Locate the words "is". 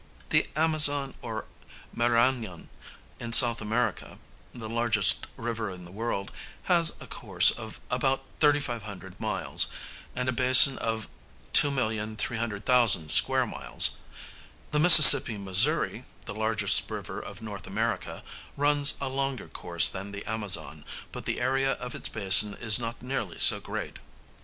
22.55-22.79